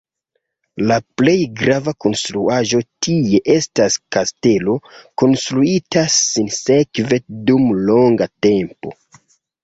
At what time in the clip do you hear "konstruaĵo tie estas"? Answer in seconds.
2.05-3.97